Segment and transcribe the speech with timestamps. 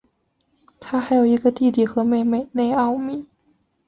[0.79, 3.23] 他还有一个弟弟和妹妹内奥米。